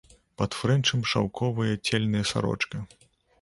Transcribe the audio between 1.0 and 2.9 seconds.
шаўковая цельная сарочка.